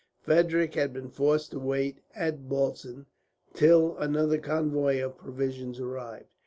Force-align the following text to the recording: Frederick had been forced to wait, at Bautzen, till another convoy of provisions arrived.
Frederick 0.19 0.73
had 0.73 0.91
been 0.93 1.09
forced 1.11 1.51
to 1.51 1.59
wait, 1.59 1.99
at 2.15 2.49
Bautzen, 2.49 3.05
till 3.53 3.95
another 3.97 4.39
convoy 4.39 4.99
of 4.99 5.15
provisions 5.15 5.79
arrived. 5.79 6.25